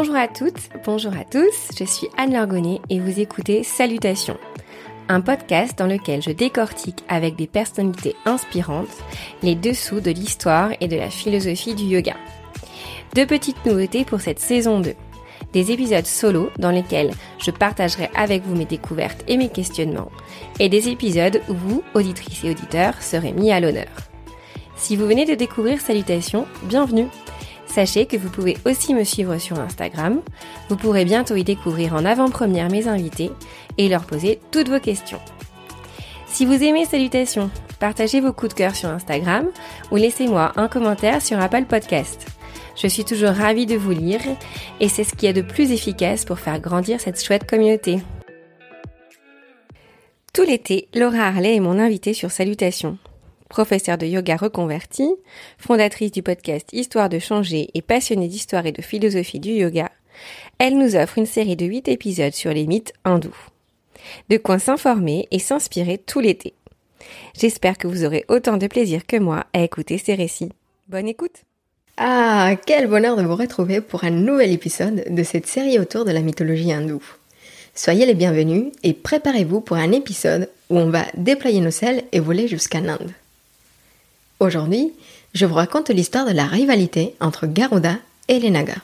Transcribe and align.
Bonjour 0.00 0.14
à 0.14 0.28
toutes, 0.28 0.70
bonjour 0.84 1.12
à 1.12 1.24
tous, 1.24 1.76
je 1.76 1.82
suis 1.82 2.06
Anne 2.16 2.32
Largonnet 2.32 2.80
et 2.88 3.00
vous 3.00 3.18
écoutez 3.18 3.64
Salutations, 3.64 4.38
un 5.08 5.20
podcast 5.20 5.76
dans 5.76 5.88
lequel 5.88 6.22
je 6.22 6.30
décortique 6.30 7.02
avec 7.08 7.34
des 7.34 7.48
personnalités 7.48 8.14
inspirantes 8.24 8.96
les 9.42 9.56
dessous 9.56 9.98
de 9.98 10.12
l'histoire 10.12 10.70
et 10.80 10.86
de 10.86 10.94
la 10.94 11.10
philosophie 11.10 11.74
du 11.74 11.82
yoga. 11.82 12.14
Deux 13.16 13.26
petites 13.26 13.66
nouveautés 13.66 14.04
pour 14.04 14.20
cette 14.20 14.38
saison 14.38 14.78
2. 14.78 14.94
Des 15.52 15.72
épisodes 15.72 16.06
solo 16.06 16.50
dans 16.60 16.70
lesquels 16.70 17.10
je 17.40 17.50
partagerai 17.50 18.08
avec 18.14 18.44
vous 18.44 18.54
mes 18.54 18.66
découvertes 18.66 19.24
et 19.26 19.36
mes 19.36 19.48
questionnements, 19.48 20.12
et 20.60 20.68
des 20.68 20.90
épisodes 20.90 21.40
où 21.48 21.54
vous, 21.54 21.82
auditrices 21.94 22.44
et 22.44 22.50
auditeurs, 22.50 23.02
serez 23.02 23.32
mis 23.32 23.50
à 23.50 23.58
l'honneur. 23.58 23.88
Si 24.76 24.94
vous 24.94 25.08
venez 25.08 25.24
de 25.24 25.34
découvrir 25.34 25.80
Salutations, 25.80 26.46
bienvenue 26.62 27.08
Sachez 27.78 28.06
que 28.06 28.16
vous 28.16 28.28
pouvez 28.28 28.56
aussi 28.66 28.92
me 28.92 29.04
suivre 29.04 29.38
sur 29.38 29.60
Instagram. 29.60 30.20
Vous 30.68 30.74
pourrez 30.74 31.04
bientôt 31.04 31.36
y 31.36 31.44
découvrir 31.44 31.94
en 31.94 32.04
avant-première 32.04 32.68
mes 32.72 32.88
invités 32.88 33.30
et 33.76 33.88
leur 33.88 34.02
poser 34.02 34.40
toutes 34.50 34.68
vos 34.68 34.80
questions. 34.80 35.20
Si 36.26 36.44
vous 36.44 36.60
aimez 36.60 36.86
Salutations, 36.86 37.52
partagez 37.78 38.20
vos 38.20 38.32
coups 38.32 38.52
de 38.52 38.58
cœur 38.58 38.74
sur 38.74 38.88
Instagram 38.88 39.46
ou 39.92 39.96
laissez-moi 39.96 40.54
un 40.56 40.66
commentaire 40.66 41.22
sur 41.22 41.38
Apple 41.38 41.66
Podcast. 41.66 42.26
Je 42.74 42.88
suis 42.88 43.04
toujours 43.04 43.30
ravie 43.30 43.66
de 43.66 43.76
vous 43.76 43.92
lire 43.92 44.22
et 44.80 44.88
c'est 44.88 45.04
ce 45.04 45.14
qui 45.14 45.26
est 45.26 45.32
de 45.32 45.42
plus 45.42 45.70
efficace 45.70 46.24
pour 46.24 46.40
faire 46.40 46.58
grandir 46.58 47.00
cette 47.00 47.22
chouette 47.22 47.48
communauté. 47.48 48.00
Tout 50.34 50.42
l'été, 50.42 50.88
Laura 50.96 51.28
Harley 51.28 51.54
est 51.54 51.60
mon 51.60 51.78
invitée 51.78 52.12
sur 52.12 52.32
Salutations 52.32 52.98
professeure 53.48 53.98
de 53.98 54.06
yoga 54.06 54.36
reconvertie, 54.36 55.14
fondatrice 55.58 56.12
du 56.12 56.22
podcast 56.22 56.68
Histoire 56.72 57.08
de 57.08 57.18
changer 57.18 57.68
et 57.74 57.82
passionnée 57.82 58.28
d'histoire 58.28 58.66
et 58.66 58.72
de 58.72 58.82
philosophie 58.82 59.40
du 59.40 59.50
yoga, 59.50 59.90
elle 60.58 60.78
nous 60.78 60.96
offre 60.96 61.18
une 61.18 61.26
série 61.26 61.56
de 61.56 61.66
8 61.66 61.88
épisodes 61.88 62.34
sur 62.34 62.52
les 62.52 62.66
mythes 62.66 62.92
hindous. 63.04 63.36
De 64.28 64.36
quoi 64.36 64.58
s'informer 64.58 65.28
et 65.30 65.38
s'inspirer 65.38 65.98
tout 65.98 66.20
l'été. 66.20 66.54
J'espère 67.38 67.78
que 67.78 67.86
vous 67.86 68.04
aurez 68.04 68.24
autant 68.28 68.56
de 68.56 68.66
plaisir 68.66 69.06
que 69.06 69.16
moi 69.16 69.46
à 69.52 69.62
écouter 69.62 69.98
ces 69.98 70.14
récits. 70.14 70.52
Bonne 70.88 71.08
écoute 71.08 71.44
Ah, 71.96 72.54
quel 72.66 72.86
bonheur 72.86 73.16
de 73.16 73.22
vous 73.22 73.36
retrouver 73.36 73.80
pour 73.80 74.04
un 74.04 74.10
nouvel 74.10 74.52
épisode 74.52 75.04
de 75.08 75.22
cette 75.22 75.46
série 75.46 75.78
autour 75.78 76.04
de 76.04 76.10
la 76.10 76.20
mythologie 76.20 76.72
hindoue. 76.72 77.04
Soyez 77.74 78.06
les 78.06 78.14
bienvenus 78.14 78.72
et 78.82 78.92
préparez-vous 78.92 79.60
pour 79.60 79.76
un 79.76 79.92
épisode 79.92 80.50
où 80.68 80.78
on 80.78 80.90
va 80.90 81.06
déployer 81.16 81.60
nos 81.60 81.70
selles 81.70 82.02
et 82.10 82.18
voler 82.18 82.48
jusqu'à 82.48 82.78
Inde. 82.78 83.12
Aujourd'hui, 84.40 84.92
je 85.34 85.46
vous 85.46 85.56
raconte 85.56 85.90
l'histoire 85.90 86.24
de 86.24 86.30
la 86.30 86.46
rivalité 86.46 87.16
entre 87.20 87.48
Garuda 87.48 87.96
et 88.28 88.38
les 88.38 88.50
Nagas. 88.50 88.78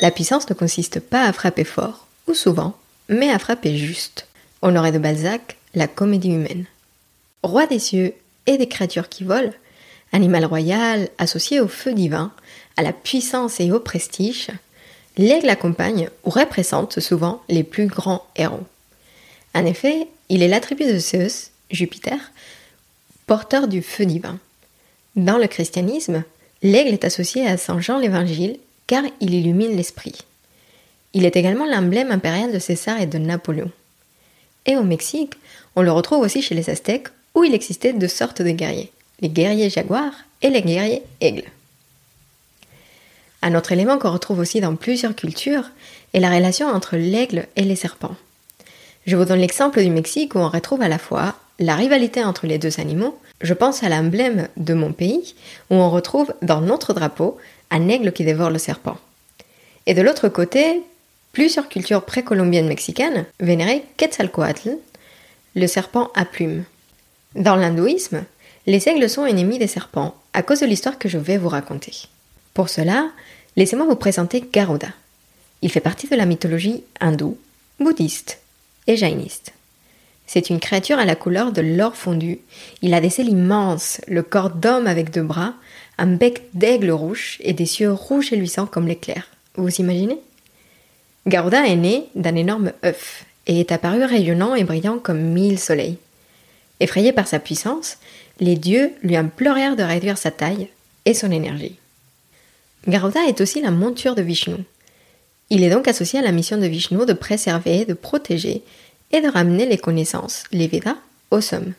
La 0.00 0.10
puissance 0.10 0.50
ne 0.50 0.54
consiste 0.54 1.00
pas 1.00 1.24
à 1.24 1.32
frapper 1.32 1.64
fort, 1.64 2.06
ou 2.26 2.34
souvent, 2.34 2.76
mais 3.08 3.30
à 3.30 3.38
frapper 3.38 3.78
juste. 3.78 4.26
On 4.60 4.76
aurait 4.76 4.92
de 4.92 4.98
Balzac 4.98 5.56
la 5.74 5.88
comédie 5.88 6.32
humaine. 6.32 6.66
Roi 7.42 7.66
des 7.66 7.78
cieux 7.78 8.12
et 8.46 8.58
des 8.58 8.68
créatures 8.68 9.08
qui 9.08 9.24
volent, 9.24 9.52
animal 10.12 10.44
royal 10.44 11.08
associé 11.16 11.60
au 11.60 11.68
feu 11.68 11.94
divin, 11.94 12.32
à 12.76 12.82
la 12.82 12.92
puissance 12.92 13.60
et 13.60 13.72
au 13.72 13.80
prestige, 13.80 14.48
l'aigle 15.16 15.48
accompagne 15.48 16.10
ou 16.24 16.30
représente 16.30 17.00
souvent 17.00 17.42
les 17.48 17.64
plus 17.64 17.86
grands 17.86 18.26
héros. 18.36 18.66
En 19.54 19.64
effet, 19.64 20.06
il 20.28 20.42
est 20.42 20.48
l'attribut 20.48 20.86
de 20.86 20.98
Zeus, 20.98 21.50
Jupiter, 21.70 22.18
porteur 23.26 23.68
du 23.68 23.82
feu 23.82 24.06
divin. 24.06 24.38
Dans 25.16 25.38
le 25.38 25.46
christianisme, 25.46 26.24
l'aigle 26.62 26.92
est 26.92 27.04
associé 27.04 27.46
à 27.46 27.56
Saint 27.56 27.80
Jean 27.80 27.98
l'Évangile 27.98 28.58
car 28.86 29.02
il 29.20 29.34
illumine 29.34 29.76
l'esprit. 29.76 30.16
Il 31.14 31.24
est 31.24 31.36
également 31.36 31.66
l'emblème 31.66 32.10
impérial 32.10 32.52
de 32.52 32.58
César 32.58 33.00
et 33.00 33.06
de 33.06 33.18
Napoléon. 33.18 33.70
Et 34.66 34.76
au 34.76 34.82
Mexique, 34.82 35.34
on 35.76 35.82
le 35.82 35.92
retrouve 35.92 36.20
aussi 36.20 36.42
chez 36.42 36.54
les 36.54 36.70
Aztèques 36.70 37.08
où 37.34 37.44
il 37.44 37.54
existait 37.54 37.92
deux 37.92 38.08
sortes 38.08 38.42
de 38.42 38.50
guerriers, 38.50 38.92
les 39.20 39.28
guerriers 39.28 39.70
jaguars 39.70 40.14
et 40.42 40.50
les 40.50 40.62
guerriers 40.62 41.02
aigles. 41.20 41.50
Un 43.42 43.54
autre 43.54 43.72
élément 43.72 43.98
qu'on 43.98 44.12
retrouve 44.12 44.38
aussi 44.38 44.60
dans 44.60 44.74
plusieurs 44.74 45.14
cultures 45.14 45.70
est 46.12 46.20
la 46.20 46.30
relation 46.30 46.66
entre 46.68 46.96
l'aigle 46.96 47.46
et 47.56 47.62
les 47.62 47.76
serpents. 47.76 48.16
Je 49.06 49.16
vous 49.16 49.24
donne 49.24 49.40
l'exemple 49.40 49.82
du 49.82 49.90
Mexique 49.90 50.34
où 50.34 50.38
on 50.38 50.48
retrouve 50.48 50.80
à 50.80 50.88
la 50.88 50.98
fois 50.98 51.36
la 51.58 51.76
rivalité 51.76 52.24
entre 52.24 52.46
les 52.46 52.58
deux 52.58 52.80
animaux, 52.80 53.18
je 53.40 53.54
pense 53.54 53.82
à 53.82 53.88
l'emblème 53.88 54.48
de 54.56 54.74
mon 54.74 54.92
pays, 54.92 55.34
où 55.70 55.74
on 55.74 55.90
retrouve 55.90 56.32
dans 56.42 56.60
notre 56.60 56.94
drapeau 56.94 57.38
un 57.70 57.88
aigle 57.88 58.12
qui 58.12 58.24
dévore 58.24 58.50
le 58.50 58.58
serpent. 58.58 58.96
Et 59.86 59.94
de 59.94 60.02
l'autre 60.02 60.28
côté, 60.28 60.82
plusieurs 61.32 61.68
cultures 61.68 62.04
précolombiennes 62.04 62.68
mexicaines 62.68 63.26
vénéraient 63.40 63.84
Quetzalcoatl, 63.96 64.78
le 65.54 65.66
serpent 65.66 66.10
à 66.14 66.24
plumes. 66.24 66.64
Dans 67.34 67.56
l'hindouisme, 67.56 68.24
les 68.66 68.88
aigles 68.88 69.10
sont 69.10 69.26
ennemis 69.26 69.58
des 69.58 69.66
serpents 69.66 70.14
à 70.32 70.42
cause 70.42 70.60
de 70.60 70.66
l'histoire 70.66 70.98
que 70.98 71.08
je 71.08 71.18
vais 71.18 71.36
vous 71.36 71.48
raconter. 71.48 71.92
Pour 72.54 72.68
cela, 72.68 73.10
laissez-moi 73.56 73.86
vous 73.86 73.96
présenter 73.96 74.40
Garuda. 74.52 74.88
Il 75.62 75.70
fait 75.70 75.80
partie 75.80 76.08
de 76.08 76.16
la 76.16 76.26
mythologie 76.26 76.84
hindoue, 77.00 77.36
bouddhiste 77.80 78.38
et 78.86 78.96
jainiste. 78.96 79.52
C'est 80.26 80.50
une 80.50 80.60
créature 80.60 80.98
à 80.98 81.04
la 81.04 81.16
couleur 81.16 81.52
de 81.52 81.60
l'or 81.60 81.96
fondu. 81.96 82.38
Il 82.82 82.94
a 82.94 83.00
des 83.00 83.20
ailes 83.20 83.28
immenses, 83.28 84.00
le 84.08 84.22
corps 84.22 84.50
d'homme 84.50 84.86
avec 84.86 85.10
deux 85.10 85.22
bras, 85.22 85.54
un 85.98 86.06
bec 86.06 86.42
d'aigle 86.54 86.90
rouge 86.90 87.38
et 87.40 87.52
des 87.52 87.80
yeux 87.80 87.92
rouges 87.92 88.32
et 88.32 88.36
luisants 88.36 88.66
comme 88.66 88.88
l'éclair. 88.88 89.28
Vous 89.56 89.70
imaginez? 89.76 90.18
Garuda 91.26 91.66
est 91.66 91.76
né 91.76 92.06
d'un 92.14 92.34
énorme 92.34 92.72
œuf 92.84 93.24
et 93.46 93.60
est 93.60 93.72
apparu 93.72 94.04
rayonnant 94.04 94.54
et 94.54 94.64
brillant 94.64 94.98
comme 94.98 95.20
mille 95.20 95.58
soleils. 95.58 95.98
Effrayé 96.80 97.12
par 97.12 97.26
sa 97.26 97.38
puissance, 97.38 97.98
les 98.40 98.56
dieux 98.56 98.92
lui 99.02 99.16
implorèrent 99.16 99.76
de 99.76 99.82
réduire 99.82 100.18
sa 100.18 100.30
taille 100.30 100.68
et 101.04 101.14
son 101.14 101.30
énergie. 101.30 101.76
Garuda 102.88 103.20
est 103.26 103.40
aussi 103.40 103.62
la 103.62 103.70
monture 103.70 104.14
de 104.14 104.22
Vishnu. 104.22 104.56
Il 105.50 105.62
est 105.62 105.70
donc 105.70 105.86
associé 105.86 106.18
à 106.18 106.22
la 106.22 106.32
mission 106.32 106.56
de 106.56 106.66
Vishnu 106.66 107.06
de 107.06 107.12
préserver, 107.12 107.84
de 107.84 107.94
protéger 107.94 108.62
et 109.14 109.20
de 109.20 109.28
ramener 109.28 109.64
les 109.64 109.78
connaissances, 109.78 110.42
les 110.50 110.66
Védas, 110.66 110.96
au 111.30 111.40
somme. 111.40 111.72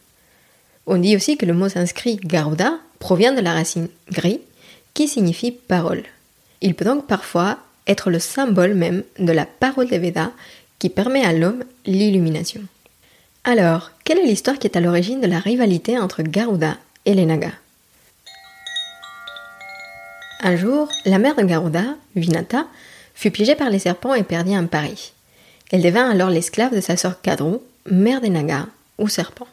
On 0.88 0.97
dit 0.97 1.18
aussi 1.18 1.35
que 1.35 1.46
le 1.46 1.53
mot 1.53 1.68
sanskrit 1.68 2.16
Garuda 2.16 2.79
provient 3.00 3.34
de 3.34 3.41
la 3.41 3.53
racine 3.53 3.90
gri, 4.09 4.40
qui 4.94 5.09
signifie 5.09 5.51
parole. 5.51 6.03
Il 6.62 6.75
peut 6.75 6.85
donc 6.85 7.07
parfois 7.07 7.57
être 7.88 8.09
le 8.09 8.19
symbole 8.19 8.74
même 8.74 9.03
de 9.19 9.34
la 9.34 9.45
parole 9.45 9.90
des 9.90 10.00
Védas 10.00 10.31
qui 10.79 10.90
permet 10.90 11.25
à 11.25 11.34
l'homme 11.34 11.66
l'illumination. 11.85 12.62
Alors, 13.44 13.91
quelle 14.06 14.19
est 14.19 14.25
l'histoire 14.25 14.57
qui 14.57 14.68
est 14.68 14.78
à 14.78 14.81
l'origine 14.81 15.19
de 15.19 15.28
la 15.28 15.40
rivalité 15.40 16.00
entre 16.00 16.24
Garuda 16.24 16.78
et 17.03 17.13
les 17.13 17.25
Nagas? 17.25 17.51
Un 20.41 20.56
jour, 20.56 20.90
la 21.06 21.19
mère 21.19 21.35
de 21.35 21.44
Garuda, 21.44 21.84
Vinata, 22.16 22.66
fut 23.13 23.31
piégée 23.31 23.56
par 23.56 23.69
les 23.69 23.79
serpents 23.79 24.13
et 24.13 24.24
perdit 24.24 24.56
un 24.56 24.68
pari. 24.68 25.12
Elle 25.72 25.81
devint 25.81 26.09
alors 26.09 26.30
l'esclave 26.30 26.76
de 26.76 26.81
sa 26.81 26.98
sœur 26.98 27.22
Kadru, 27.22 27.58
mère 27.90 28.22
des 28.22 28.30
Nagas, 28.30 28.68
ou 28.98 29.08
serpent. 29.08 29.48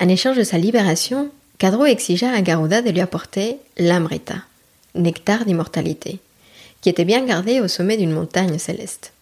En 0.00 0.08
échange 0.08 0.36
de 0.36 0.44
sa 0.44 0.58
libération, 0.58 1.30
Kadru 1.58 1.88
exigea 1.88 2.32
à 2.32 2.40
Garuda 2.40 2.82
de 2.82 2.90
lui 2.90 3.00
apporter 3.00 3.58
l'amrita, 3.78 4.36
nectar 4.94 5.44
d'immortalité, 5.44 6.20
qui 6.80 6.88
était 6.88 7.04
bien 7.04 7.24
gardé 7.24 7.60
au 7.60 7.68
sommet 7.68 7.96
d'une 7.96 8.12
montagne 8.12 8.58
céleste. 8.58 9.12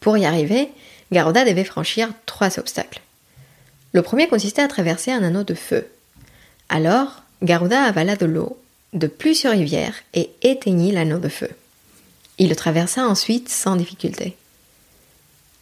Pour 0.00 0.16
y 0.16 0.24
arriver, 0.24 0.70
Garuda 1.12 1.44
devait 1.44 1.64
franchir 1.64 2.08
trois 2.24 2.58
obstacles. 2.58 3.02
Le 3.92 4.02
premier 4.02 4.28
consistait 4.28 4.62
à 4.62 4.68
traverser 4.68 5.12
un 5.12 5.22
anneau 5.22 5.42
de 5.42 5.54
feu. 5.54 5.86
Alors, 6.68 7.22
Garuda 7.42 7.82
avala 7.82 8.16
de 8.16 8.26
l'eau 8.26 8.56
de 8.92 9.06
plusieurs 9.06 9.52
rivières 9.52 9.96
et 10.14 10.30
éteignit 10.42 10.92
l'anneau 10.92 11.18
de 11.18 11.28
feu. 11.28 11.50
Il 12.38 12.48
le 12.48 12.56
traversa 12.56 13.06
ensuite 13.06 13.48
sans 13.48 13.76
difficulté. 13.76 14.36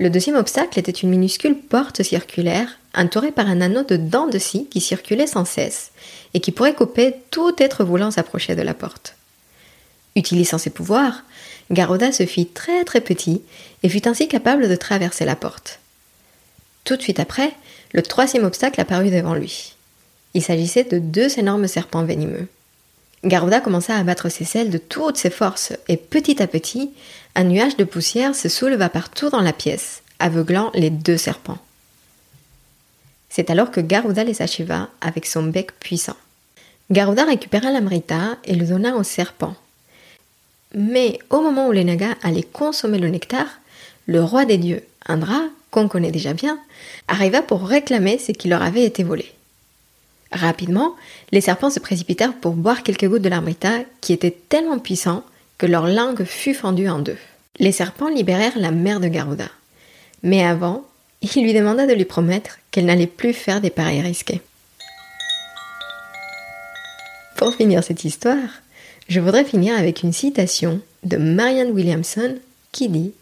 Le 0.00 0.10
deuxième 0.10 0.36
obstacle 0.36 0.78
était 0.78 0.92
une 0.92 1.10
minuscule 1.10 1.58
porte 1.58 2.04
circulaire 2.04 2.78
entourée 2.94 3.32
par 3.32 3.48
un 3.48 3.60
anneau 3.60 3.82
de 3.82 3.96
dents 3.96 4.28
de 4.28 4.38
scie 4.38 4.68
qui 4.70 4.80
circulait 4.80 5.26
sans 5.26 5.44
cesse 5.44 5.90
et 6.34 6.40
qui 6.40 6.52
pourrait 6.52 6.74
couper 6.74 7.16
tout 7.32 7.54
être 7.58 7.82
voulant 7.82 8.12
s'approcher 8.12 8.54
de 8.54 8.62
la 8.62 8.74
porte. 8.74 9.16
Utilisant 10.14 10.58
ses 10.58 10.70
pouvoirs, 10.70 11.24
Garuda 11.72 12.12
se 12.12 12.26
fit 12.26 12.46
très 12.46 12.84
très 12.84 13.00
petit 13.00 13.42
et 13.82 13.88
fut 13.88 14.06
ainsi 14.06 14.28
capable 14.28 14.68
de 14.68 14.76
traverser 14.76 15.24
la 15.24 15.36
porte. 15.36 15.80
Tout 16.84 16.96
de 16.96 17.02
suite 17.02 17.20
après, 17.20 17.52
le 17.92 18.02
troisième 18.02 18.44
obstacle 18.44 18.80
apparut 18.80 19.10
devant 19.10 19.34
lui. 19.34 19.74
Il 20.34 20.42
s'agissait 20.42 20.84
de 20.84 20.98
deux 20.98 21.38
énormes 21.40 21.66
serpents 21.66 22.04
venimeux. 22.04 22.46
Garuda 23.24 23.60
commença 23.60 23.96
à 23.96 24.02
battre 24.04 24.28
ses 24.28 24.58
ailes 24.58 24.70
de 24.70 24.78
toutes 24.78 25.16
ses 25.16 25.30
forces, 25.30 25.72
et 25.88 25.96
petit 25.96 26.42
à 26.42 26.46
petit, 26.46 26.90
un 27.34 27.44
nuage 27.44 27.76
de 27.76 27.84
poussière 27.84 28.34
se 28.34 28.48
souleva 28.48 28.88
partout 28.88 29.28
dans 29.30 29.40
la 29.40 29.52
pièce, 29.52 30.02
aveuglant 30.18 30.70
les 30.74 30.90
deux 30.90 31.16
serpents. 31.16 31.58
C'est 33.28 33.50
alors 33.50 33.70
que 33.70 33.80
Garuda 33.80 34.24
les 34.24 34.40
acheva 34.42 34.88
avec 35.00 35.26
son 35.26 35.42
bec 35.42 35.72
puissant. 35.80 36.16
Garuda 36.90 37.24
récupéra 37.24 37.70
l'amrita 37.70 38.38
et 38.44 38.54
le 38.54 38.66
donna 38.66 38.96
au 38.96 39.02
serpent. 39.02 39.54
Mais 40.74 41.18
au 41.30 41.40
moment 41.40 41.68
où 41.68 41.72
les 41.72 41.84
Nagas 41.84 42.14
allaient 42.22 42.42
consommer 42.42 42.98
le 42.98 43.08
nectar, 43.08 43.46
le 44.06 44.22
roi 44.22 44.44
des 44.44 44.58
dieux, 44.58 44.82
Indra, 45.06 45.42
qu'on 45.70 45.88
connaît 45.88 46.10
déjà 46.10 46.32
bien, 46.32 46.58
arriva 47.08 47.42
pour 47.42 47.66
réclamer 47.66 48.18
ce 48.18 48.32
qui 48.32 48.48
leur 48.48 48.62
avait 48.62 48.84
été 48.84 49.02
volé. 49.02 49.32
Rapidement, 50.32 50.94
les 51.32 51.40
serpents 51.40 51.70
se 51.70 51.80
précipitèrent 51.80 52.34
pour 52.34 52.52
boire 52.52 52.82
quelques 52.82 53.08
gouttes 53.08 53.22
de 53.22 53.28
l'amrita 53.28 53.80
qui 54.00 54.12
était 54.12 54.36
tellement 54.48 54.78
puissant 54.78 55.24
que 55.56 55.66
leur 55.66 55.86
langue 55.86 56.24
fut 56.24 56.54
fendue 56.54 56.88
en 56.88 56.98
deux. 56.98 57.16
Les 57.58 57.72
serpents 57.72 58.08
libérèrent 58.08 58.58
la 58.58 58.70
mère 58.70 59.00
de 59.00 59.08
Garuda. 59.08 59.48
Mais 60.22 60.44
avant, 60.44 60.84
il 61.22 61.42
lui 61.42 61.52
demanda 61.52 61.86
de 61.86 61.94
lui 61.94 62.04
promettre 62.04 62.58
qu'elle 62.70 62.86
n'allait 62.86 63.06
plus 63.06 63.32
faire 63.32 63.60
des 63.60 63.70
pareils 63.70 64.02
risqués. 64.02 64.40
Pour 67.36 67.54
finir 67.54 67.82
cette 67.82 68.04
histoire, 68.04 68.62
je 69.08 69.20
voudrais 69.20 69.44
finir 69.44 69.76
avec 69.78 70.02
une 70.02 70.12
citation 70.12 70.80
de 71.04 71.16
Marianne 71.16 71.70
Williamson 71.70 72.36
qui 72.72 72.88
dit 72.88 73.12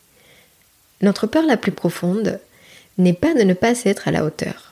Notre 1.02 1.26
peur 1.26 1.44
la 1.46 1.56
plus 1.56 1.72
profonde 1.72 2.40
n'est 2.98 3.12
pas 3.12 3.34
de 3.34 3.42
ne 3.42 3.54
pas 3.54 3.82
être 3.84 4.08
à 4.08 4.10
la 4.10 4.24
hauteur. 4.24 4.65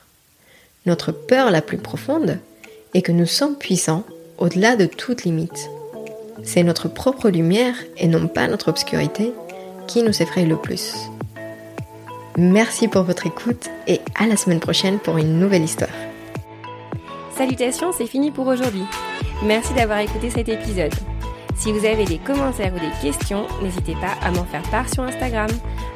Notre 0.85 1.11
peur 1.11 1.51
la 1.51 1.61
plus 1.61 1.77
profonde 1.77 2.39
est 2.93 3.01
que 3.01 3.11
nous 3.11 3.25
sommes 3.25 3.55
puissants 3.55 4.03
au-delà 4.37 4.75
de 4.75 4.85
toute 4.85 5.23
limite. 5.23 5.69
C'est 6.43 6.63
notre 6.63 6.87
propre 6.87 7.29
lumière 7.29 7.75
et 7.97 8.07
non 8.07 8.27
pas 8.27 8.47
notre 8.47 8.69
obscurité 8.69 9.33
qui 9.87 10.03
nous 10.03 10.21
effraie 10.21 10.45
le 10.45 10.57
plus. 10.57 10.95
Merci 12.37 12.87
pour 12.87 13.03
votre 13.03 13.25
écoute 13.25 13.69
et 13.87 14.01
à 14.15 14.27
la 14.27 14.35
semaine 14.35 14.59
prochaine 14.59 14.99
pour 14.99 15.17
une 15.17 15.39
nouvelle 15.39 15.63
histoire. 15.63 15.89
Salutations, 17.35 17.91
c'est 17.91 18.07
fini 18.07 18.31
pour 18.31 18.47
aujourd'hui. 18.47 18.83
Merci 19.43 19.73
d'avoir 19.73 19.99
écouté 19.99 20.29
cet 20.29 20.49
épisode. 20.49 20.93
Si 21.55 21.71
vous 21.71 21.85
avez 21.85 22.05
des 22.05 22.17
commentaires 22.17 22.73
ou 22.73 22.79
des 22.79 22.91
questions, 23.01 23.47
n'hésitez 23.61 23.93
pas 23.93 24.15
à 24.21 24.31
m'en 24.31 24.43
faire 24.43 24.63
part 24.69 24.89
sur 24.89 25.03
Instagram. 25.03 25.49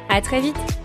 À 0.08 0.20
très 0.20 0.40
vite! 0.40 0.79